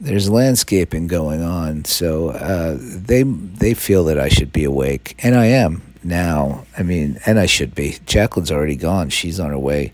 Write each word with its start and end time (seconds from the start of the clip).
there's 0.00 0.28
landscaping 0.28 1.06
going 1.06 1.42
on, 1.42 1.84
so 1.84 2.30
uh, 2.30 2.76
they 2.80 3.22
they 3.22 3.74
feel 3.74 4.04
that 4.04 4.18
I 4.18 4.28
should 4.28 4.52
be 4.52 4.64
awake, 4.64 5.14
and 5.22 5.34
I 5.34 5.46
am 5.46 5.82
now. 6.02 6.66
I 6.76 6.82
mean, 6.82 7.18
and 7.26 7.38
I 7.38 7.46
should 7.46 7.74
be. 7.74 7.96
Jacqueline's 8.06 8.50
already 8.50 8.76
gone; 8.76 9.08
she's 9.08 9.38
on 9.38 9.50
her 9.50 9.58
way 9.58 9.92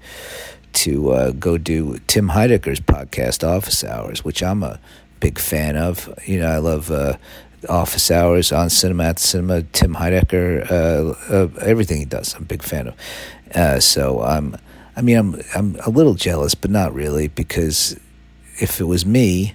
to 0.73 1.11
uh, 1.11 1.31
go 1.33 1.59
do 1.59 1.99
Tim 2.07 2.29
Heidecker's 2.29 2.81
podcast, 2.81 3.47
Office 3.47 3.85
Hours, 3.85 4.25
which 4.25 4.43
I'm 4.43 4.63
a 4.63 4.81
big 5.21 5.39
fan 5.39 5.77
of. 5.77 6.09
You 6.27 6.41
know, 6.41 6.49
I 6.49 6.59
love 6.59 6.91
uh, 6.91 7.17
Office 7.69 8.11
Hours 8.11 8.53
on 8.53 8.71
Cinema 8.71 9.05
at 9.05 9.19
Cinema. 9.19 9.63
Tim 9.63 9.95
Heidecker, 9.95 10.71
uh, 10.71 11.35
uh, 11.35 11.49
everything 11.61 11.99
he 11.99 12.05
does, 12.05 12.35
I'm 12.35 12.43
a 12.43 12.47
big 12.47 12.63
fan 12.63 12.89
of. 12.89 12.95
Uh, 13.55 13.81
so 13.81 14.23
I'm, 14.23 14.57
I 14.97 15.03
mean, 15.03 15.17
I'm 15.17 15.41
I'm 15.55 15.77
a 15.85 15.91
little 15.91 16.15
jealous, 16.15 16.55
but 16.55 16.71
not 16.71 16.95
really, 16.95 17.29
because 17.29 17.99
if 18.61 18.81
it 18.81 18.85
was 18.85 19.05
me, 19.05 19.55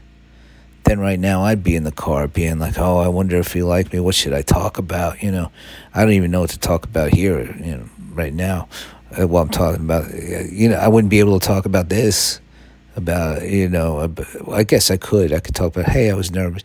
then 0.85 0.99
right 0.99 1.19
now 1.19 1.43
I'd 1.43 1.63
be 1.63 1.75
in 1.75 1.83
the 1.83 1.91
car 1.91 2.27
being 2.27 2.59
like, 2.59 2.77
oh, 2.77 2.97
I 2.97 3.07
wonder 3.07 3.37
if 3.37 3.55
you 3.55 3.65
like 3.65 3.91
me. 3.91 3.99
What 3.99 4.15
should 4.15 4.33
I 4.33 4.41
talk 4.41 4.77
about? 4.77 5.21
You 5.21 5.31
know, 5.31 5.51
I 5.93 6.01
don't 6.01 6.13
even 6.13 6.31
know 6.31 6.41
what 6.41 6.51
to 6.51 6.59
talk 6.59 6.85
about 6.85 7.13
here. 7.13 7.55
You 7.57 7.77
know, 7.77 7.89
right 8.13 8.33
now, 8.33 8.67
uh, 9.19 9.27
while 9.27 9.43
I'm 9.43 9.49
talking 9.49 9.83
about, 9.83 10.05
uh, 10.05 10.43
you 10.51 10.69
know, 10.69 10.77
I 10.77 10.87
wouldn't 10.87 11.11
be 11.11 11.19
able 11.19 11.39
to 11.39 11.45
talk 11.45 11.65
about 11.65 11.89
this. 11.89 12.39
About 12.95 13.41
you 13.41 13.67
know, 13.67 14.09
I 14.49 14.63
guess 14.63 14.89
I 14.89 14.95
could. 14.95 15.33
I 15.33 15.41
could 15.41 15.53
talk 15.53 15.75
about, 15.75 15.89
hey, 15.89 16.09
I 16.09 16.13
was 16.13 16.31
nervous. 16.31 16.63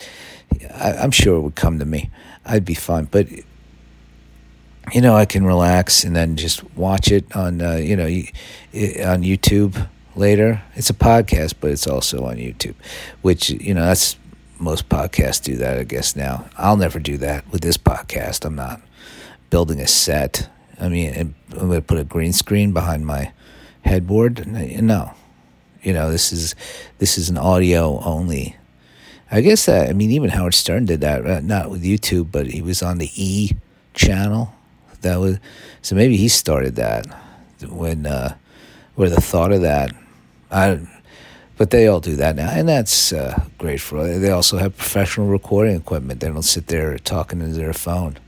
I, 0.74 0.92
I'm 0.92 1.10
sure 1.10 1.36
it 1.36 1.40
would 1.40 1.56
come 1.56 1.80
to 1.80 1.84
me. 1.84 2.08
I'd 2.44 2.64
be 2.64 2.74
fine, 2.74 3.06
but 3.06 3.28
you 4.92 5.00
know, 5.00 5.16
I 5.16 5.24
can 5.24 5.44
relax 5.44 6.04
and 6.04 6.14
then 6.14 6.36
just 6.36 6.62
watch 6.76 7.10
it 7.10 7.34
on, 7.34 7.60
uh, 7.60 7.76
you 7.76 7.96
know, 7.96 8.04
on 8.04 9.22
YouTube 9.22 9.88
later. 10.14 10.62
It's 10.74 10.90
a 10.90 10.94
podcast, 10.94 11.54
but 11.60 11.70
it's 11.70 11.86
also 11.86 12.24
on 12.24 12.36
YouTube, 12.36 12.74
which, 13.22 13.50
you 13.50 13.74
know, 13.74 13.84
that's 13.84 14.16
most 14.58 14.88
podcasts 14.88 15.42
do 15.42 15.56
that, 15.56 15.78
I 15.78 15.84
guess, 15.84 16.14
now. 16.14 16.48
I'll 16.58 16.76
never 16.76 16.98
do 16.98 17.16
that 17.18 17.50
with 17.50 17.62
this 17.62 17.78
podcast. 17.78 18.44
I'm 18.44 18.54
not 18.54 18.80
building 19.48 19.80
a 19.80 19.86
set. 19.86 20.48
I 20.78 20.88
mean, 20.88 21.34
I'm 21.52 21.58
going 21.58 21.72
to 21.72 21.82
put 21.82 21.98
a 21.98 22.04
green 22.04 22.32
screen 22.32 22.72
behind 22.72 23.06
my 23.06 23.32
headboard. 23.84 24.46
No. 24.46 25.14
You 25.82 25.94
know, 25.94 26.10
this 26.10 26.32
is 26.32 26.54
this 26.98 27.16
is 27.16 27.30
an 27.30 27.38
audio 27.38 28.00
only. 28.00 28.56
I 29.30 29.40
guess 29.40 29.64
that 29.66 29.88
I 29.88 29.92
mean 29.94 30.10
even 30.10 30.28
Howard 30.30 30.54
Stern 30.54 30.84
did 30.84 31.00
that, 31.00 31.26
uh, 31.26 31.40
not 31.40 31.70
with 31.70 31.82
YouTube, 31.82 32.30
but 32.30 32.48
he 32.48 32.60
was 32.60 32.82
on 32.82 32.98
the 32.98 33.10
E 33.14 33.52
channel 33.94 34.52
that 35.00 35.16
was 35.16 35.38
so 35.82 35.94
maybe 35.96 36.16
he 36.16 36.28
started 36.28 36.76
that 36.76 37.06
when 37.68 38.06
uh, 38.06 38.36
or 38.96 39.08
the 39.08 39.20
thought 39.20 39.52
of 39.52 39.62
that. 39.62 39.92
I, 40.50 40.80
but 41.56 41.70
they 41.70 41.86
all 41.86 42.00
do 42.00 42.16
that 42.16 42.36
now, 42.36 42.48
and 42.50 42.68
that's 42.68 43.12
uh, 43.12 43.44
great 43.58 43.80
for. 43.80 44.06
They 44.06 44.30
also 44.30 44.56
have 44.56 44.76
professional 44.76 45.26
recording 45.26 45.76
equipment. 45.76 46.20
They 46.20 46.28
don't 46.28 46.42
sit 46.42 46.68
there 46.68 46.96
talking 46.98 47.40
into 47.40 47.58
their 47.58 47.72
phone. 47.72 48.18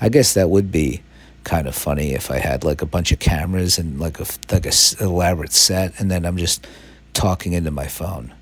I 0.00 0.08
guess 0.08 0.34
that 0.34 0.50
would 0.50 0.70
be 0.70 1.02
kind 1.44 1.66
of 1.66 1.74
funny 1.74 2.12
if 2.12 2.30
I 2.30 2.38
had 2.38 2.62
like 2.62 2.82
a 2.82 2.86
bunch 2.86 3.10
of 3.10 3.18
cameras 3.18 3.78
and 3.78 3.98
like 3.98 4.20
a 4.20 4.26
like 4.52 4.66
a 4.66 4.72
elaborate 5.00 5.52
set, 5.52 5.98
and 5.98 6.10
then 6.10 6.26
I'm 6.26 6.36
just 6.36 6.66
talking 7.14 7.54
into 7.54 7.70
my 7.70 7.86
phone, 7.86 8.34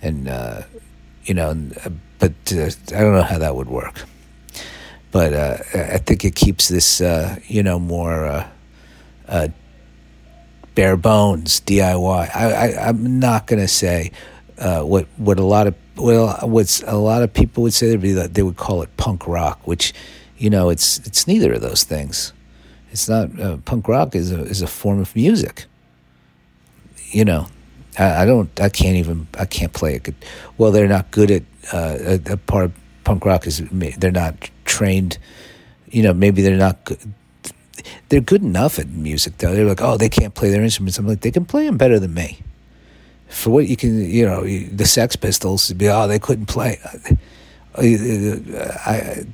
and 0.00 0.28
uh, 0.28 0.62
you 1.24 1.34
know, 1.34 1.50
uh, 1.84 1.90
but 2.18 2.32
uh, 2.52 2.70
I 2.96 3.00
don't 3.00 3.12
know 3.12 3.22
how 3.22 3.38
that 3.38 3.54
would 3.54 3.68
work 3.68 4.06
but 5.10 5.32
uh, 5.32 5.56
I 5.74 5.98
think 5.98 6.24
it 6.24 6.34
keeps 6.34 6.68
this, 6.68 7.00
uh, 7.00 7.38
you 7.46 7.62
know, 7.62 7.78
more 7.78 8.26
uh, 9.26 9.48
bare 10.78 10.96
bones 10.96 11.60
DIY. 11.62 12.36
I, 12.36 12.88
am 12.88 13.18
not 13.18 13.48
going 13.48 13.60
to 13.60 13.66
say 13.66 14.12
uh, 14.58 14.82
what 14.82 15.06
what 15.16 15.40
a 15.40 15.44
lot 15.44 15.66
of 15.66 15.74
well, 15.96 16.38
what's 16.44 16.84
a 16.84 16.94
lot 16.94 17.24
of 17.24 17.34
people 17.34 17.64
would 17.64 17.74
say 17.74 17.96
be 17.96 18.12
they 18.12 18.44
would 18.44 18.56
call 18.56 18.82
it 18.82 18.96
punk 18.96 19.26
rock, 19.26 19.58
which, 19.66 19.92
you 20.36 20.48
know, 20.48 20.70
it's 20.70 20.98
it's 21.00 21.26
neither 21.26 21.52
of 21.52 21.62
those 21.62 21.82
things. 21.82 22.32
It's 22.92 23.08
not 23.08 23.40
uh, 23.40 23.56
punk 23.64 23.88
rock 23.88 24.14
is 24.14 24.30
a 24.30 24.42
is 24.42 24.62
a 24.62 24.68
form 24.68 25.00
of 25.00 25.16
music. 25.16 25.66
You 27.10 27.24
know, 27.24 27.48
I, 27.98 28.22
I, 28.22 28.24
don't. 28.24 28.48
I 28.60 28.68
can't 28.68 28.96
even. 28.96 29.26
I 29.36 29.46
can't 29.46 29.72
play 29.72 29.96
it. 29.96 30.14
Well, 30.58 30.70
they're 30.70 30.86
not 30.86 31.10
good 31.10 31.32
at 31.32 31.42
a, 31.72 32.20
a 32.30 32.36
part 32.36 32.66
of 32.66 32.72
punk 33.02 33.24
rock 33.24 33.48
is 33.48 33.64
they're 33.72 34.12
not 34.12 34.48
trained. 34.64 35.18
You 35.90 36.04
know, 36.04 36.14
maybe 36.14 36.40
they're 36.40 36.56
not. 36.56 36.88
They're 38.08 38.20
good 38.20 38.42
enough 38.42 38.78
at 38.78 38.88
music 38.88 39.38
though. 39.38 39.54
They're 39.54 39.64
like, 39.64 39.80
oh, 39.80 39.96
they 39.96 40.08
can't 40.08 40.34
play 40.34 40.50
their 40.50 40.62
instruments. 40.62 40.98
I'm 40.98 41.06
like, 41.06 41.20
they 41.20 41.30
can 41.30 41.44
play 41.44 41.66
them 41.66 41.76
better 41.76 41.98
than 41.98 42.14
me. 42.14 42.40
For 43.28 43.50
what 43.50 43.68
you 43.68 43.76
can, 43.76 44.08
you 44.08 44.24
know, 44.24 44.42
the 44.44 44.86
Sex 44.86 45.16
Pistols 45.16 45.70
be, 45.72 45.88
oh, 45.88 46.08
they 46.08 46.18
couldn't 46.18 46.46
play. 46.46 46.78
I, 47.76 49.24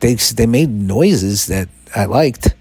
they 0.00 0.14
they 0.14 0.46
made 0.46 0.68
noises 0.70 1.46
that 1.46 1.68
I 1.96 2.04
liked. 2.04 2.54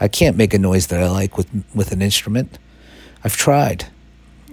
I 0.00 0.08
can't 0.08 0.36
make 0.36 0.54
a 0.54 0.58
noise 0.58 0.88
that 0.88 1.02
I 1.02 1.08
like 1.10 1.36
with 1.36 1.48
with 1.74 1.92
an 1.92 2.02
instrument. 2.02 2.58
I've 3.22 3.36
tried, 3.36 3.86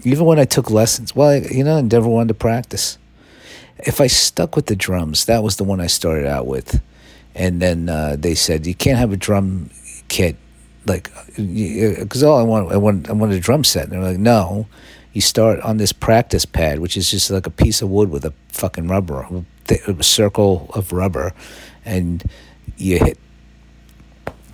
even 0.04 0.26
when 0.26 0.38
I 0.38 0.46
took 0.46 0.70
lessons. 0.70 1.16
Well, 1.16 1.30
I, 1.30 1.38
you 1.50 1.64
know, 1.64 1.78
I 1.78 1.82
never 1.82 2.08
wanted 2.08 2.28
to 2.28 2.34
practice 2.36 3.00
if 3.86 4.02
I 4.02 4.08
stuck 4.08 4.56
with 4.56 4.66
the 4.66 4.76
drums, 4.76 5.26
that 5.26 5.44
was 5.44 5.56
the 5.56 5.64
one 5.64 5.80
I 5.80 5.88
started 5.88 6.26
out 6.26 6.46
with, 6.48 6.82
and 7.36 7.62
then 7.62 7.90
uh, 7.90 8.16
they 8.20 8.36
said 8.36 8.68
you 8.68 8.76
can't 8.76 8.98
have 8.98 9.14
a 9.14 9.18
drum 9.18 9.70
kit, 10.10 10.36
like 10.86 11.10
because 11.36 12.24
all 12.24 12.38
I 12.38 12.44
want 12.44 12.72
I 12.72 12.78
want 12.78 13.10
I 13.10 13.14
want 13.14 13.32
a 13.32 13.40
drum 13.40 13.64
set, 13.64 13.86
and 13.86 13.94
they're 13.94 14.02
like, 14.02 14.18
no, 14.18 14.68
you 15.14 15.22
start 15.22 15.60
on 15.62 15.78
this 15.78 15.94
practice 15.94 16.46
pad, 16.46 16.80
which 16.80 16.98
is 16.98 17.10
just 17.10 17.32
like 17.32 17.48
a 17.48 17.52
piece 17.52 17.82
of 17.82 17.90
wood 17.90 18.10
with 18.10 18.26
a 18.26 18.34
fucking 18.50 18.88
rubber, 18.88 19.28
a 19.88 20.04
circle 20.04 20.70
of 20.74 20.92
rubber, 20.92 21.34
and 21.86 22.24
you 22.78 22.98
hit 22.98 23.18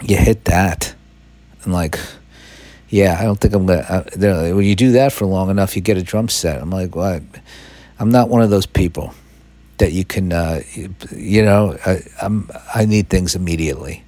you 0.04 0.18
hit 0.18 0.46
that, 0.46 0.94
and 1.64 1.74
like. 1.74 1.98
Yeah, 2.88 3.18
I 3.20 3.24
don't 3.24 3.38
think 3.38 3.54
I'm 3.54 3.66
gonna. 3.66 3.82
Uh, 3.82 4.56
when 4.56 4.64
you 4.64 4.76
do 4.76 4.92
that 4.94 5.12
for 5.12 5.26
long 5.26 5.50
enough, 5.50 5.76
you 5.76 5.82
get 5.82 5.98
a 5.98 6.04
drum 6.04 6.30
set. 6.30 6.62
I'm 6.62 6.70
like, 6.70 6.96
what? 6.96 7.24
I'm 8.00 8.10
not 8.10 8.30
one 8.30 8.42
of 8.42 8.52
those 8.52 8.68
people 8.68 9.14
that 9.78 9.92
you 9.92 10.06
can, 10.06 10.32
uh, 10.32 10.62
you 11.12 11.44
know, 11.44 11.78
I, 11.86 12.02
I'm, 12.22 12.50
I 12.74 12.86
need 12.86 13.10
things 13.10 13.36
immediately. 13.36 14.05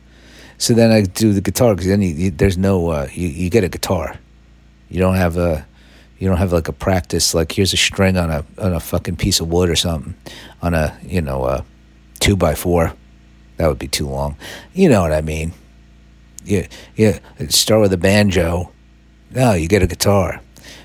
So 0.57 0.73
then 0.73 0.91
I 0.91 1.01
do 1.01 1.33
the 1.33 1.41
guitar 1.41 1.75
because 1.75 1.87
then 1.87 2.01
you, 2.01 2.09
you, 2.09 2.31
there's 2.31 2.57
no, 2.57 2.89
uh, 2.89 3.07
you, 3.13 3.27
you 3.27 3.49
get 3.49 3.63
a 3.63 3.69
guitar. 3.69 4.17
You 4.89 4.99
don't 4.99 5.15
have 5.15 5.37
a, 5.37 5.65
you 6.19 6.27
don't 6.27 6.37
have 6.37 6.51
like 6.51 6.67
a 6.67 6.73
practice. 6.73 7.33
Like 7.33 7.51
here's 7.51 7.73
a 7.73 7.77
string 7.77 8.17
on 8.17 8.31
a 8.31 8.43
on 8.57 8.73
a 8.73 8.79
fucking 8.79 9.17
piece 9.17 9.39
of 9.39 9.49
wood 9.49 9.69
or 9.69 9.75
something, 9.75 10.15
on 10.61 10.73
a 10.73 10.97
you 11.03 11.21
know 11.21 11.45
a 11.45 11.65
two 12.19 12.35
by 12.35 12.55
four. 12.55 12.93
That 13.57 13.67
would 13.67 13.79
be 13.79 13.87
too 13.87 14.07
long. 14.07 14.35
You 14.73 14.89
know 14.89 15.01
what 15.01 15.11
I 15.11 15.21
mean? 15.21 15.53
Yeah, 16.43 16.67
yeah. 16.95 17.19
Start 17.49 17.81
with 17.81 17.93
a 17.93 17.97
banjo. 17.97 18.71
No, 19.31 19.53
you 19.53 19.67
get 19.67 19.83
a 19.83 19.87
guitar. 19.87 20.41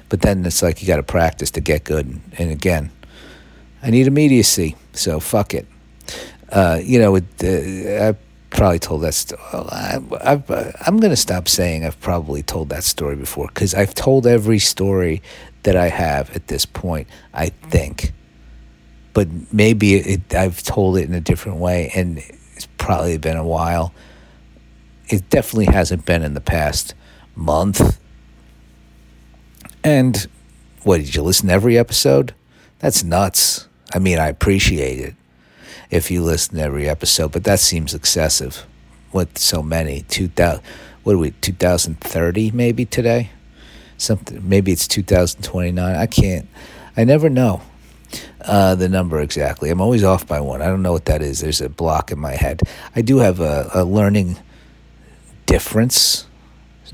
But 0.08 0.22
then 0.22 0.44
it's 0.44 0.62
like 0.62 0.82
you 0.82 0.88
got 0.88 0.96
to 0.96 1.02
practice 1.02 1.50
to 1.52 1.60
get 1.60 1.84
good. 1.84 2.06
And, 2.06 2.22
and, 2.38 2.50
again, 2.50 2.90
I 3.82 3.90
need 3.90 4.06
immediacy, 4.06 4.76
so 4.92 5.20
fuck 5.20 5.54
it. 5.54 5.66
Uh, 6.50 6.78
you 6.82 6.98
know, 6.98 7.14
it, 7.16 7.24
uh, 7.42 8.08
I 8.08 8.16
probably 8.52 8.78
told 8.78 9.02
that 9.02 9.14
story. 9.14 9.40
I, 9.42 10.42
am 10.86 10.98
going 10.98 11.10
to 11.10 11.16
stop 11.16 11.48
saying 11.48 11.84
I've 11.84 12.00
probably 12.00 12.42
told 12.42 12.68
that 12.70 12.84
story 12.84 13.16
before 13.16 13.48
because 13.48 13.74
I've 13.74 13.94
told 13.94 14.26
every 14.26 14.58
story 14.58 15.22
that 15.64 15.76
I 15.76 15.88
have 15.88 16.34
at 16.34 16.48
this 16.48 16.64
point, 16.66 17.08
I 17.34 17.48
think. 17.48 18.12
But 19.14 19.28
maybe 19.52 19.94
it, 19.94 20.34
I've 20.34 20.62
told 20.62 20.96
it 20.96 21.08
in 21.08 21.14
a 21.14 21.20
different 21.20 21.58
way, 21.58 21.90
and 21.94 22.18
it's 22.18 22.66
probably 22.78 23.18
been 23.18 23.36
a 23.36 23.46
while. 23.46 23.92
It 25.08 25.28
definitely 25.28 25.72
hasn't 25.72 26.06
been 26.06 26.22
in 26.22 26.34
the 26.34 26.40
past 26.40 26.94
month 27.34 27.98
and 29.84 30.26
what 30.82 30.98
did 30.98 31.14
you 31.14 31.22
listen 31.22 31.48
to 31.48 31.52
every 31.54 31.78
episode? 31.78 32.34
That's 32.78 33.02
nuts. 33.02 33.68
I 33.94 33.98
mean, 33.98 34.18
I 34.18 34.28
appreciate 34.28 34.98
it 34.98 35.14
if 35.92 36.10
you 36.10 36.22
listen 36.22 36.56
to 36.56 36.62
every 36.62 36.88
episode, 36.88 37.30
but 37.32 37.44
that 37.44 37.60
seems 37.60 37.92
excessive 37.92 38.66
with 39.12 39.36
so 39.36 39.62
many. 39.62 40.02
2000, 40.08 40.64
what 41.02 41.14
are 41.14 41.18
we, 41.18 41.32
2030 41.32 42.50
maybe 42.52 42.86
today? 42.86 43.30
Something, 43.98 44.48
maybe 44.48 44.72
it's 44.72 44.88
2029. 44.88 45.94
I 45.94 46.06
can't, 46.06 46.48
I 46.96 47.04
never 47.04 47.28
know 47.28 47.60
uh, 48.40 48.74
the 48.74 48.88
number 48.88 49.20
exactly. 49.20 49.68
I'm 49.68 49.82
always 49.82 50.02
off 50.02 50.26
by 50.26 50.40
one. 50.40 50.62
I 50.62 50.66
don't 50.66 50.82
know 50.82 50.92
what 50.92 51.04
that 51.04 51.20
is. 51.20 51.40
There's 51.40 51.60
a 51.60 51.68
block 51.68 52.10
in 52.10 52.18
my 52.18 52.32
head. 52.36 52.62
I 52.96 53.02
do 53.02 53.18
have 53.18 53.40
a, 53.40 53.70
a 53.74 53.84
learning 53.84 54.38
difference, 55.44 56.26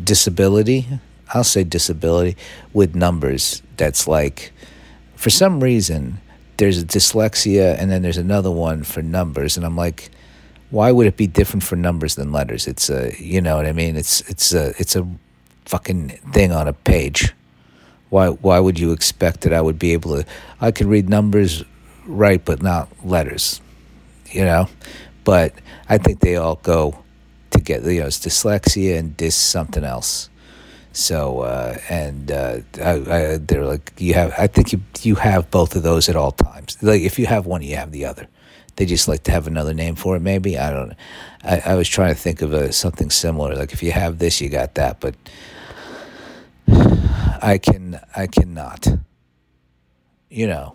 disability. 0.02 0.88
I'll 1.32 1.44
say 1.44 1.62
disability 1.62 2.36
with 2.72 2.96
numbers 2.96 3.62
that's 3.76 4.08
like 4.08 4.52
for 5.14 5.30
some 5.30 5.62
reason 5.62 6.20
there's 6.58 6.80
a 6.82 6.86
dyslexia 6.86 7.76
and 7.78 7.90
then 7.90 8.02
there's 8.02 8.18
another 8.18 8.50
one 8.50 8.82
for 8.82 9.02
numbers 9.02 9.56
and 9.56 9.64
I'm 9.64 9.76
like 9.76 10.10
why 10.70 10.92
would 10.92 11.06
it 11.06 11.16
be 11.16 11.26
different 11.26 11.62
for 11.62 11.76
numbers 11.76 12.14
than 12.14 12.30
letters 12.30 12.66
it's 12.66 12.90
a 12.90 13.14
you 13.18 13.40
know 13.40 13.56
what 13.56 13.66
I 13.66 13.72
mean 13.72 13.96
it's 13.96 14.20
it's 14.28 14.52
a 14.52 14.74
it's 14.78 14.94
a 14.94 15.08
fucking 15.64 16.10
thing 16.32 16.52
on 16.52 16.68
a 16.68 16.72
page 16.72 17.34
why 18.10 18.28
why 18.28 18.58
would 18.58 18.78
you 18.78 18.92
expect 18.92 19.42
that 19.42 19.52
I 19.52 19.60
would 19.60 19.78
be 19.78 19.92
able 19.92 20.16
to 20.16 20.26
I 20.60 20.70
could 20.70 20.86
read 20.86 21.08
numbers 21.08 21.64
right 22.08 22.42
but 22.44 22.62
not 22.62 22.88
letters, 23.04 23.60
you 24.30 24.44
know. 24.44 24.68
But 25.24 25.54
I 25.88 25.98
think 25.98 26.20
they 26.20 26.36
all 26.36 26.56
go 26.56 27.04
together. 27.50 27.92
You 27.92 28.00
know, 28.00 28.06
it's 28.06 28.18
dyslexia 28.18 28.98
and 28.98 29.16
dys 29.16 29.32
something 29.32 29.84
else. 29.84 30.30
So 30.98 31.42
uh, 31.42 31.78
and 31.88 32.28
uh, 32.32 32.58
I, 32.82 32.90
I, 32.90 33.36
they're 33.38 33.64
like 33.64 33.92
you 33.98 34.14
have. 34.14 34.34
I 34.36 34.48
think 34.48 34.72
you 34.72 34.80
you 35.02 35.14
have 35.14 35.48
both 35.48 35.76
of 35.76 35.84
those 35.84 36.08
at 36.08 36.16
all 36.16 36.32
times. 36.32 36.76
Like 36.82 37.02
if 37.02 37.20
you 37.20 37.26
have 37.26 37.46
one, 37.46 37.62
you 37.62 37.76
have 37.76 37.92
the 37.92 38.04
other. 38.04 38.26
They 38.74 38.84
just 38.84 39.06
like 39.06 39.22
to 39.24 39.30
have 39.30 39.46
another 39.46 39.72
name 39.72 39.94
for 39.94 40.16
it. 40.16 40.20
Maybe 40.20 40.58
I 40.58 40.72
don't. 40.72 40.94
I, 41.44 41.60
I 41.66 41.74
was 41.76 41.88
trying 41.88 42.12
to 42.12 42.20
think 42.20 42.42
of 42.42 42.52
a, 42.52 42.72
something 42.72 43.10
similar. 43.10 43.54
Like 43.54 43.72
if 43.72 43.80
you 43.80 43.92
have 43.92 44.18
this, 44.18 44.40
you 44.40 44.48
got 44.48 44.74
that. 44.74 44.98
But 44.98 45.14
I 47.40 47.60
can 47.62 48.00
I 48.16 48.26
cannot. 48.26 48.88
You 50.30 50.48
know, 50.48 50.74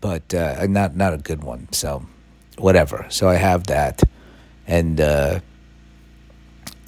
but 0.00 0.34
uh, 0.34 0.66
not 0.66 0.96
not 0.96 1.14
a 1.14 1.18
good 1.18 1.44
one. 1.44 1.68
So 1.70 2.04
whatever. 2.58 3.06
So 3.10 3.28
I 3.28 3.36
have 3.36 3.68
that, 3.68 4.02
and 4.66 5.00
uh, 5.00 5.38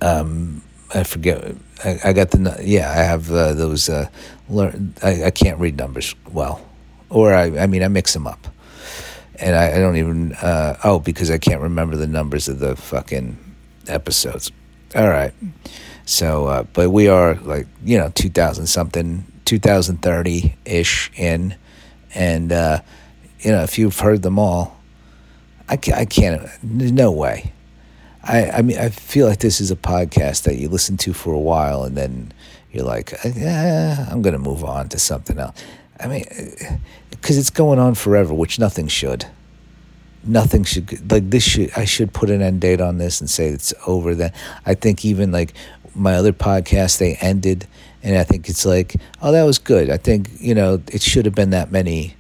um, 0.02 0.62
I 0.94 1.04
forget. 1.04 1.54
I, 1.84 1.98
I, 2.04 2.12
got 2.12 2.30
the 2.30 2.56
yeah. 2.62 2.90
I 2.90 2.94
have 2.94 3.30
uh, 3.30 3.52
those. 3.54 3.88
Uh, 3.88 4.08
learn. 4.48 4.94
I, 5.02 5.24
I 5.24 5.30
can't 5.30 5.58
read 5.58 5.76
numbers 5.76 6.14
well, 6.32 6.64
or 7.10 7.34
I 7.34 7.58
I 7.58 7.66
mean 7.66 7.82
I 7.82 7.88
mix 7.88 8.14
them 8.14 8.26
up, 8.26 8.48
and 9.36 9.54
I, 9.54 9.76
I 9.76 9.78
don't 9.78 9.96
even. 9.96 10.32
Uh, 10.34 10.78
oh, 10.84 10.98
because 10.98 11.30
I 11.30 11.38
can't 11.38 11.60
remember 11.60 11.96
the 11.96 12.06
numbers 12.06 12.48
of 12.48 12.58
the 12.58 12.74
fucking 12.76 13.36
episodes. 13.86 14.50
All 14.94 15.08
right. 15.08 15.32
So, 16.06 16.46
uh, 16.46 16.62
but 16.72 16.90
we 16.90 17.08
are 17.08 17.34
like 17.34 17.66
you 17.84 17.98
know 17.98 18.10
two 18.14 18.30
thousand 18.30 18.66
something, 18.66 19.30
two 19.44 19.58
thousand 19.58 19.98
thirty 19.98 20.56
ish 20.64 21.10
in, 21.16 21.54
and 22.14 22.50
uh, 22.50 22.80
you 23.40 23.52
know 23.52 23.62
if 23.62 23.78
you've 23.78 23.98
heard 23.98 24.22
them 24.22 24.38
all, 24.38 24.78
I 25.68 25.76
can't, 25.76 25.98
I 25.98 26.06
can't. 26.06 26.48
There's 26.62 26.92
no 26.92 27.12
way. 27.12 27.52
I, 28.22 28.50
I 28.50 28.62
mean, 28.62 28.78
I 28.78 28.88
feel 28.88 29.26
like 29.26 29.38
this 29.40 29.60
is 29.60 29.70
a 29.70 29.76
podcast 29.76 30.42
that 30.42 30.56
you 30.56 30.68
listen 30.68 30.96
to 30.98 31.12
for 31.12 31.32
a 31.32 31.38
while 31.38 31.84
and 31.84 31.96
then 31.96 32.32
you're 32.72 32.84
like, 32.84 33.24
uh, 33.24 33.30
yeah, 33.34 34.06
I'm 34.10 34.22
going 34.22 34.34
to 34.34 34.38
move 34.38 34.64
on 34.64 34.88
to 34.90 34.98
something 34.98 35.38
else. 35.38 35.62
I 36.00 36.06
mean, 36.06 36.24
uh, 36.30 36.76
because 37.10 37.38
it's 37.38 37.50
going 37.50 37.78
on 37.78 37.94
forever, 37.94 38.34
which 38.34 38.58
nothing 38.58 38.88
should. 38.88 39.26
Nothing 40.24 40.64
should 40.64 41.10
like 41.10 41.30
this. 41.30 41.44
Should 41.44 41.70
I 41.76 41.84
should 41.84 42.12
put 42.12 42.28
an 42.28 42.42
end 42.42 42.60
date 42.60 42.80
on 42.80 42.98
this 42.98 43.20
and 43.20 43.30
say 43.30 43.48
it's 43.48 43.72
over? 43.86 44.14
Then 44.14 44.32
I 44.66 44.74
think 44.74 45.04
even 45.04 45.30
like 45.32 45.54
my 45.94 46.14
other 46.14 46.32
podcast, 46.32 46.98
they 46.98 47.14
ended, 47.16 47.66
and 48.02 48.18
I 48.18 48.24
think 48.24 48.48
it's 48.48 48.66
like, 48.66 48.96
oh, 49.22 49.32
that 49.32 49.44
was 49.44 49.58
good. 49.58 49.90
I 49.90 49.96
think 49.96 50.28
you 50.40 50.54
know 50.54 50.82
it 50.92 51.02
should 51.02 51.24
have 51.24 51.34
been 51.34 51.50
that 51.50 51.70
many. 51.70 52.14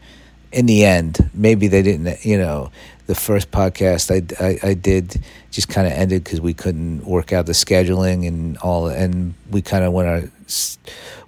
In 0.50 0.66
the 0.66 0.84
end, 0.84 1.30
maybe 1.34 1.68
they 1.68 1.82
didn't. 1.82 2.24
You 2.24 2.38
know, 2.38 2.70
the 3.06 3.14
first 3.14 3.50
podcast 3.50 4.10
I, 4.10 4.44
I, 4.44 4.70
I 4.70 4.74
did 4.74 5.22
just 5.50 5.68
kind 5.68 5.86
of 5.86 5.92
ended 5.92 6.24
because 6.24 6.40
we 6.40 6.54
couldn't 6.54 7.04
work 7.04 7.32
out 7.32 7.46
the 7.46 7.52
scheduling 7.52 8.26
and 8.26 8.56
all, 8.58 8.86
and 8.86 9.34
we 9.50 9.62
kind 9.62 9.84
of 9.84 9.92
went 9.92 10.08
our, 10.08 10.22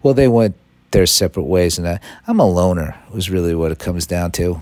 well, 0.02 0.14
they 0.14 0.28
went 0.28 0.56
their 0.90 1.06
separate 1.06 1.44
ways, 1.44 1.78
and 1.78 1.88
I, 1.88 2.00
I'm 2.26 2.40
a 2.40 2.46
loner. 2.46 2.98
Was 3.12 3.30
really 3.30 3.54
what 3.54 3.72
it 3.72 3.78
comes 3.78 4.06
down 4.06 4.32
to. 4.32 4.60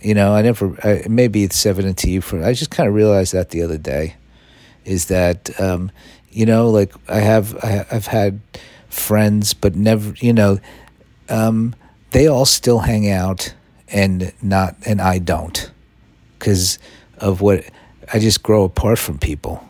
You 0.00 0.14
know, 0.14 0.34
I 0.34 0.42
never. 0.42 0.76
I, 0.84 1.06
maybe 1.08 1.44
it's 1.44 1.66
evident 1.66 1.98
to 1.98 2.10
you. 2.10 2.20
For 2.20 2.42
I 2.42 2.52
just 2.52 2.70
kind 2.70 2.88
of 2.88 2.94
realized 2.94 3.32
that 3.34 3.50
the 3.50 3.62
other 3.62 3.78
day, 3.78 4.16
is 4.84 5.06
that 5.06 5.58
um, 5.60 5.90
you 6.30 6.46
know, 6.46 6.70
like 6.70 6.94
I 7.08 7.18
have 7.18 7.56
I, 7.64 7.86
I've 7.90 8.06
had 8.06 8.40
friends, 8.88 9.54
but 9.54 9.74
never. 9.74 10.14
You 10.18 10.32
know, 10.32 10.60
um, 11.28 11.74
they 12.12 12.26
all 12.26 12.46
still 12.46 12.78
hang 12.78 13.10
out, 13.10 13.54
and 13.90 14.32
not, 14.42 14.76
and 14.86 15.00
I 15.00 15.18
don't 15.18 15.70
because 16.38 16.78
of 17.18 17.40
what 17.40 17.64
I 18.12 18.18
just 18.18 18.42
grow 18.42 18.64
apart 18.64 18.98
from 18.98 19.18
people. 19.18 19.66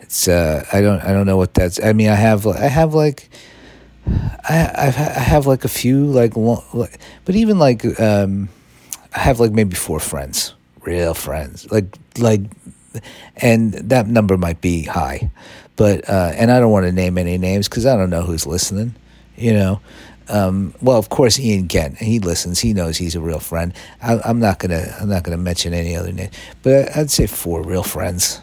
It's 0.00 0.26
uh, 0.28 0.64
I 0.72 0.80
don't 0.80 1.00
I 1.00 1.12
don't 1.12 1.26
know 1.26 1.36
what 1.36 1.54
that's. 1.54 1.82
I 1.82 1.92
mean, 1.92 2.08
I 2.08 2.14
have 2.14 2.46
I 2.46 2.68
have 2.68 2.94
like. 2.94 3.28
I 4.06 4.70
I've, 4.74 4.96
I 4.96 5.20
have 5.20 5.46
like 5.46 5.64
a 5.64 5.68
few 5.68 6.06
like, 6.06 6.32
but 6.32 7.34
even 7.34 7.58
like 7.58 7.84
um, 8.00 8.48
I 9.14 9.18
have 9.18 9.38
like 9.38 9.52
maybe 9.52 9.74
four 9.74 10.00
friends, 10.00 10.54
real 10.80 11.12
friends, 11.12 11.70
like 11.70 11.94
like, 12.16 12.40
and 13.36 13.74
that 13.74 14.06
number 14.06 14.38
might 14.38 14.62
be 14.62 14.84
high, 14.84 15.30
but 15.76 16.08
uh, 16.08 16.32
and 16.34 16.50
I 16.50 16.58
don't 16.58 16.72
want 16.72 16.86
to 16.86 16.92
name 16.92 17.18
any 17.18 17.36
names 17.36 17.68
because 17.68 17.84
I 17.84 17.96
don't 17.96 18.08
know 18.08 18.22
who's 18.22 18.46
listening, 18.46 18.94
you 19.36 19.52
know, 19.52 19.80
um, 20.28 20.74
well, 20.80 20.98
of 20.98 21.08
course, 21.08 21.38
Ian 21.38 21.68
Gent. 21.68 21.98
He 21.98 22.18
listens. 22.18 22.60
He 22.60 22.74
knows 22.74 22.96
he's 22.96 23.14
a 23.14 23.20
real 23.20 23.38
friend. 23.38 23.72
I, 24.02 24.20
am 24.28 24.40
not 24.40 24.58
gonna. 24.58 24.94
I'm 25.00 25.08
not 25.08 25.22
gonna 25.22 25.38
mention 25.38 25.72
any 25.72 25.96
other 25.96 26.12
name, 26.12 26.30
but 26.62 26.94
I'd 26.96 27.10
say 27.10 27.26
four 27.26 27.62
real 27.62 27.82
friends. 27.82 28.40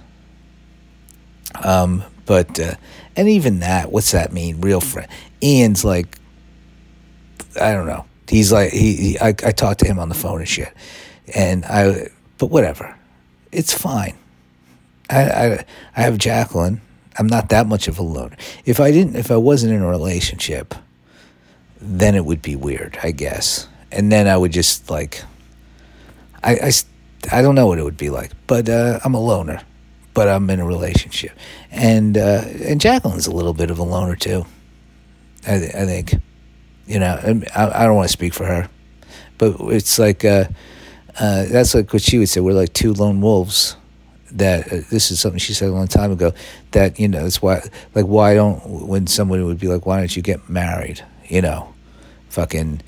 Um, 1.63 2.03
but 2.25 2.59
uh, 2.59 2.75
and 3.15 3.29
even 3.29 3.59
that, 3.59 3.91
what's 3.91 4.11
that 4.11 4.33
mean? 4.33 4.61
Real 4.61 4.81
friend. 4.81 5.09
Ian's 5.43 5.85
like, 5.85 6.17
I 7.59 7.73
don't 7.73 7.87
know. 7.87 8.05
He's 8.27 8.51
like 8.51 8.71
he. 8.71 8.95
he 8.95 9.19
I, 9.19 9.29
I 9.29 9.51
talked 9.51 9.81
to 9.81 9.85
him 9.85 9.99
on 9.99 10.09
the 10.09 10.15
phone 10.15 10.39
and 10.39 10.49
shit, 10.49 10.73
and 11.33 11.65
I. 11.65 12.09
But 12.37 12.47
whatever, 12.47 12.97
it's 13.51 13.73
fine. 13.73 14.17
I, 15.09 15.23
I 15.23 15.65
I 15.95 16.01
have 16.01 16.17
Jacqueline. 16.17 16.81
I'm 17.17 17.27
not 17.27 17.49
that 17.49 17.67
much 17.67 17.87
of 17.87 17.97
a 17.97 18.03
loner. 18.03 18.35
If 18.65 18.79
I 18.81 18.91
didn't, 18.91 19.15
if 19.15 19.31
I 19.31 19.37
wasn't 19.37 19.73
in 19.73 19.81
a 19.81 19.87
relationship 19.87 20.75
then 21.85 22.15
it 22.15 22.25
would 22.25 22.41
be 22.41 22.55
weird, 22.55 22.97
I 23.03 23.11
guess. 23.11 23.67
And 23.91 24.11
then 24.11 24.27
I 24.27 24.35
would 24.35 24.51
just 24.51 24.89
like, 24.89 25.23
I, 26.43 26.53
I, 26.55 26.71
I 27.31 27.41
don't 27.41 27.55
know 27.55 27.67
what 27.67 27.79
it 27.79 27.83
would 27.83 27.97
be 27.97 28.09
like, 28.09 28.31
but 28.47 28.67
uh, 28.69 28.99
I'm 29.03 29.13
a 29.13 29.19
loner, 29.19 29.61
but 30.13 30.27
I'm 30.27 30.49
in 30.49 30.59
a 30.59 30.65
relationship, 30.65 31.31
and 31.71 32.17
uh, 32.17 32.43
and 32.63 32.79
Jacqueline's 32.79 33.27
a 33.27 33.31
little 33.31 33.53
bit 33.53 33.71
of 33.71 33.79
a 33.79 33.83
loner 33.83 34.15
too. 34.15 34.45
I, 35.47 35.55
I 35.55 35.85
think, 35.85 36.15
you 36.87 36.99
know, 36.99 37.19
I, 37.55 37.83
I 37.83 37.85
don't 37.85 37.95
want 37.95 38.07
to 38.07 38.13
speak 38.13 38.33
for 38.33 38.45
her, 38.45 38.69
but 39.37 39.55
it's 39.59 39.99
like 39.99 40.25
uh, 40.25 40.45
uh, 41.19 41.45
that's 41.45 41.75
like 41.75 41.93
what 41.93 42.01
she 42.01 42.17
would 42.17 42.29
say. 42.29 42.41
We're 42.41 42.53
like 42.53 42.73
two 42.73 42.93
lone 42.93 43.21
wolves. 43.21 43.77
That 44.31 44.67
uh, 44.67 44.81
this 44.89 45.11
is 45.11 45.19
something 45.19 45.39
she 45.39 45.53
said 45.53 45.69
a 45.69 45.71
long 45.71 45.87
time 45.87 46.11
ago. 46.11 46.33
That 46.71 46.99
you 46.99 47.07
know, 47.07 47.23
that's 47.23 47.41
why, 47.41 47.61
like, 47.93 48.05
why 48.05 48.33
don't 48.33 48.87
when 48.87 49.07
somebody 49.07 49.43
would 49.43 49.59
be 49.59 49.67
like, 49.67 49.85
why 49.85 49.99
don't 49.99 50.15
you 50.15 50.21
get 50.21 50.49
married? 50.49 51.03
You 51.27 51.41
know, 51.41 51.73
fucking 52.35 52.81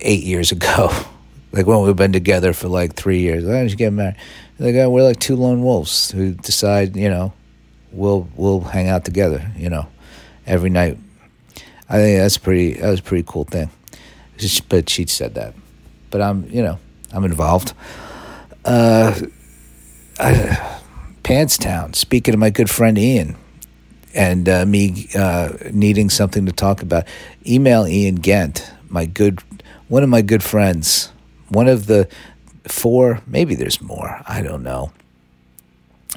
eight 0.00 0.24
years 0.24 0.50
ago. 0.50 0.90
like 1.52 1.66
when 1.66 1.80
we've 1.82 1.96
been 1.96 2.12
together 2.12 2.52
for 2.52 2.68
like 2.68 2.94
three 2.94 3.20
years. 3.20 3.44
Why 3.44 3.52
don't 3.52 3.70
you 3.70 3.76
get 3.76 3.92
married? 3.92 4.16
Like 4.58 4.74
uh, 4.74 4.90
we're 4.90 5.04
like 5.04 5.20
two 5.20 5.36
lone 5.36 5.62
wolves 5.62 6.10
who 6.10 6.32
decide, 6.32 6.96
you 6.96 7.08
know, 7.08 7.32
we'll 7.92 8.28
we'll 8.36 8.60
hang 8.60 8.88
out 8.88 9.04
together, 9.04 9.50
you 9.56 9.70
know, 9.70 9.86
every 10.46 10.70
night. 10.70 10.98
I 11.88 11.94
think 11.94 12.18
that's 12.18 12.38
pretty. 12.38 12.74
That 12.74 12.90
was 12.90 13.00
a 13.00 13.02
pretty 13.02 13.24
cool 13.26 13.44
thing. 13.44 13.70
But 14.68 14.88
she 14.88 15.06
said 15.06 15.34
that. 15.34 15.54
But 16.10 16.22
I'm, 16.22 16.48
you 16.50 16.62
know, 16.62 16.78
I'm 17.12 17.24
involved. 17.24 17.74
Uh, 18.64 19.18
I, 20.18 20.78
Pantstown. 21.22 21.94
Speaking 21.94 22.34
of 22.34 22.40
my 22.40 22.50
good 22.50 22.70
friend 22.70 22.98
Ian, 22.98 23.36
and 24.14 24.48
uh, 24.48 24.66
me 24.66 25.08
uh, 25.14 25.50
needing 25.72 26.10
something 26.10 26.46
to 26.46 26.52
talk 26.52 26.82
about, 26.82 27.04
email 27.46 27.86
Ian 27.86 28.22
Gent 28.22 28.70
my 28.90 29.06
good 29.06 29.42
one 29.88 30.02
of 30.02 30.08
my 30.08 30.22
good 30.22 30.42
friends, 30.42 31.10
one 31.48 31.68
of 31.68 31.86
the 31.86 32.08
four, 32.66 33.22
maybe 33.26 33.54
there's 33.54 33.80
more, 33.80 34.22
I 34.26 34.42
don't 34.42 34.62
know. 34.62 34.92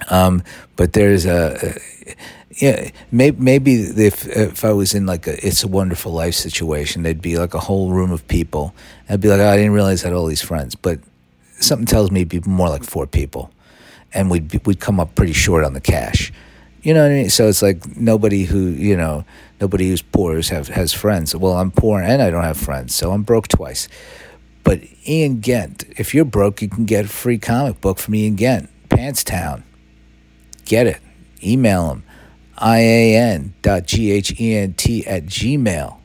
Um, 0.09 0.43
but 0.75 0.93
there's 0.93 1.25
a, 1.25 1.57
a 1.61 2.15
yeah, 2.57 2.91
maybe, 3.11 3.41
maybe 3.41 3.75
if 3.75 4.27
if 4.27 4.63
I 4.63 4.73
was 4.73 4.93
in 4.93 5.05
like 5.05 5.27
a 5.27 5.45
It's 5.45 5.63
a 5.63 5.67
Wonderful 5.67 6.11
Life 6.11 6.35
situation, 6.35 7.03
there'd 7.03 7.21
be 7.21 7.37
like 7.37 7.53
a 7.53 7.59
whole 7.59 7.91
room 7.91 8.11
of 8.11 8.27
people. 8.27 8.75
I'd 9.09 9.21
be 9.21 9.29
like, 9.29 9.39
oh, 9.39 9.49
I 9.49 9.57
didn't 9.57 9.71
realize 9.73 10.03
I 10.03 10.09
had 10.09 10.15
all 10.15 10.27
these 10.27 10.41
friends, 10.41 10.75
but 10.75 10.99
something 11.59 11.85
tells 11.85 12.11
me 12.11 12.21
it'd 12.21 12.29
be 12.29 12.49
more 12.49 12.69
like 12.69 12.83
four 12.83 13.07
people, 13.07 13.51
and 14.13 14.29
we'd 14.29 14.49
be, 14.49 14.59
we'd 14.65 14.79
come 14.79 14.99
up 14.99 15.15
pretty 15.15 15.33
short 15.33 15.63
on 15.63 15.73
the 15.73 15.81
cash. 15.81 16.31
You 16.83 16.93
know 16.93 17.01
what 17.01 17.11
I 17.11 17.15
mean? 17.15 17.29
So 17.29 17.47
it's 17.47 17.61
like 17.61 17.95
nobody 17.95 18.43
who 18.43 18.67
you 18.67 18.97
know, 18.97 19.23
nobody 19.61 19.87
who's 19.87 20.01
poor 20.01 20.41
has 20.41 20.93
friends. 20.93 21.33
Well, 21.33 21.53
I'm 21.53 21.71
poor 21.71 22.01
and 22.01 22.21
I 22.21 22.29
don't 22.29 22.43
have 22.43 22.57
friends, 22.57 22.93
so 22.93 23.11
I'm 23.11 23.23
broke 23.23 23.47
twice. 23.47 23.87
But 24.63 24.81
Ian 25.07 25.41
Gent, 25.41 25.85
if 25.97 26.13
you're 26.13 26.25
broke, 26.25 26.61
you 26.61 26.69
can 26.69 26.85
get 26.85 27.05
a 27.05 27.07
free 27.07 27.37
comic 27.37 27.79
book 27.81 27.99
from 27.99 28.15
Ian 28.15 28.35
Gent, 28.35 28.69
Pantstown. 28.89 29.63
Get 30.65 30.87
it. 30.87 30.99
Email 31.41 31.91
him, 31.91 32.03
ian.gent 32.61 33.53
at 33.67 35.25
gmail. 35.25 35.97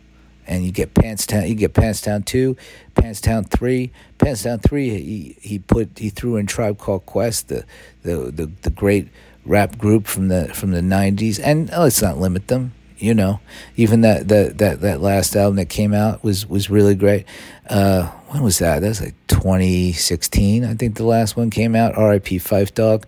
And 0.47 0.64
you 0.64 0.73
get 0.73 0.94
Pantstown. 0.94 1.49
You 1.49 1.54
get 1.54 1.75
Pantstown 1.75 2.25
two, 2.25 2.56
Pantstown 2.94 3.50
three, 3.50 3.92
Pantstown 4.18 4.62
three. 4.62 4.88
He 4.88 5.37
he 5.40 5.58
put 5.58 5.99
he 5.99 6.08
threw 6.08 6.37
in 6.37 6.47
Tribe 6.47 6.78
Called 6.78 7.04
Quest, 7.04 7.49
the 7.49 7.64
the 8.02 8.30
the, 8.32 8.50
the 8.62 8.70
great 8.70 9.08
rap 9.49 9.78
group 9.78 10.07
from 10.07 10.28
the 10.28 10.49
from 10.55 10.71
the 10.71 10.81
'90s, 10.81 11.40
and 11.43 11.71
oh, 11.73 11.83
let's 11.83 12.02
not 12.02 12.19
limit 12.19 12.49
them. 12.49 12.75
You 12.99 13.14
know, 13.14 13.40
even 13.76 14.00
that 14.00 14.28
that 14.28 14.59
that 14.59 14.81
that 14.81 15.00
last 15.00 15.37
album 15.37 15.57
that 15.57 15.69
came 15.69 15.95
out 15.95 16.23
was 16.23 16.47
was 16.47 16.69
really 16.71 16.95
great. 16.95 17.26
Uh, 17.69 18.07
when 18.28 18.43
was 18.43 18.59
that? 18.59 18.81
That 18.81 18.88
was 18.88 19.00
like 19.00 19.14
2016, 19.28 20.64
I 20.64 20.75
think 20.75 20.97
the 20.97 21.05
last 21.05 21.37
one 21.37 21.49
came 21.49 21.75
out. 21.75 21.97
R.I.P. 21.97 22.38
Phife 22.38 22.75
Dawg 22.75 23.07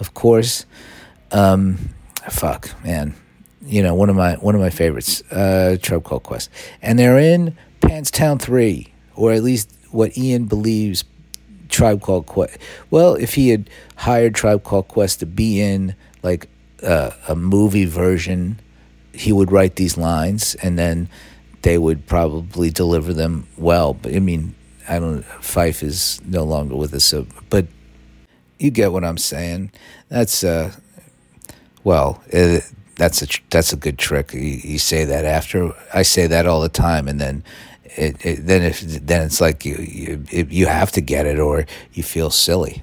of 0.00 0.14
course. 0.14 0.66
Um, 1.30 1.90
fuck, 2.28 2.74
man. 2.82 3.14
You 3.62 3.82
know, 3.82 3.94
one 3.94 4.08
of 4.08 4.16
my 4.16 4.34
one 4.36 4.54
of 4.54 4.60
my 4.60 4.70
favorites, 4.70 5.22
uh, 5.30 5.76
Tribe 5.80 6.02
Called 6.02 6.22
Quest, 6.22 6.50
and 6.80 6.98
they're 6.98 7.18
in 7.18 7.56
Pantstown 7.82 8.40
Three, 8.40 8.92
or 9.14 9.32
at 9.32 9.44
least 9.44 9.70
what 9.90 10.16
Ian 10.16 10.46
believes 10.46 11.04
Tribe 11.70 12.00
Called 12.00 12.26
Quest. 12.26 12.58
Well, 12.90 13.14
if 13.14 13.34
he 13.34 13.50
had 13.50 13.70
hired 13.96 14.34
Tribe 14.34 14.64
Called 14.64 14.88
Quest 14.88 15.20
to 15.20 15.26
be 15.26 15.60
in 15.60 15.94
like 16.22 16.48
uh, 16.82 17.10
a 17.28 17.36
movie 17.36 17.84
version, 17.84 18.60
he 19.12 19.32
would 19.32 19.52
write 19.52 19.76
these 19.76 19.96
lines, 19.96 20.54
and 20.56 20.78
then 20.78 21.08
they 21.62 21.78
would 21.78 22.06
probably 22.06 22.70
deliver 22.70 23.12
them 23.12 23.46
well. 23.56 23.94
But 23.94 24.14
I 24.14 24.20
mean, 24.20 24.54
I 24.88 24.98
don't. 24.98 25.22
Phife 25.22 25.82
is 25.82 26.20
no 26.24 26.44
longer 26.44 26.76
with 26.76 26.94
us, 26.94 27.04
so 27.04 27.26
but 27.48 27.66
you 28.58 28.70
get 28.70 28.92
what 28.92 29.04
I'm 29.04 29.18
saying. 29.18 29.72
That's 30.08 30.44
uh, 30.44 30.72
well, 31.84 32.22
that's 32.96 33.22
a 33.22 33.26
that's 33.50 33.72
a 33.72 33.76
good 33.76 33.98
trick. 33.98 34.32
You, 34.34 34.40
you, 34.40 34.78
say 34.78 35.04
that 35.04 35.24
after 35.24 35.72
I 35.94 36.02
say 36.02 36.26
that 36.26 36.46
all 36.46 36.60
the 36.60 36.68
time, 36.68 37.08
and 37.08 37.20
then 37.20 37.42
it, 37.96 38.24
it 38.24 38.46
then 38.46 38.62
if 38.62 38.80
then 38.80 39.26
it's 39.26 39.40
like 39.40 39.64
you 39.64 39.76
you 39.76 40.24
you 40.50 40.66
have 40.66 40.92
to 40.92 41.00
get 41.00 41.26
it 41.26 41.38
or 41.38 41.66
you 41.92 42.02
feel 42.02 42.30
silly. 42.30 42.82